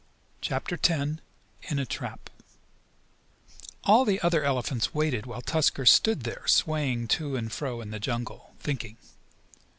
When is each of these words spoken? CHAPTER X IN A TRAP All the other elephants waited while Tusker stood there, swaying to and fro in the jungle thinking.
CHAPTER 0.41 0.79
X 0.83 1.21
IN 1.69 1.77
A 1.77 1.85
TRAP 1.85 2.31
All 3.83 4.03
the 4.03 4.19
other 4.21 4.43
elephants 4.43 4.95
waited 4.95 5.27
while 5.27 5.43
Tusker 5.43 5.85
stood 5.85 6.21
there, 6.23 6.47
swaying 6.47 7.07
to 7.09 7.35
and 7.35 7.51
fro 7.51 7.81
in 7.81 7.91
the 7.91 7.99
jungle 7.99 8.55
thinking. 8.59 8.97